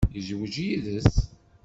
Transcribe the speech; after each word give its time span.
Yezweǧ 0.15 0.55
yid-s. 0.65 1.15